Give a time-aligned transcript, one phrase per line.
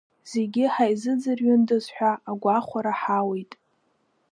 [0.31, 3.51] Зегьы ҳаизыӡырҩындаз ҳәа агәахәара ҳауит.